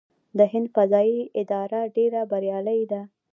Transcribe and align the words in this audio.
د 0.37 0.39
هند 0.51 0.67
فضايي 0.75 1.21
اداره 1.41 1.81
ډیره 1.95 2.21
بریالۍ 2.31 2.81
ده. 2.91 3.01